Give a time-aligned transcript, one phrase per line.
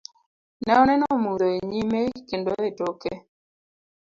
[0.65, 3.11] Ne oneno mudho enyime kendo e toke.